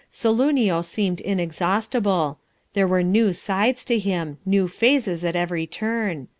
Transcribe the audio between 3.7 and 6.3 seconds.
to him new phases at every turn.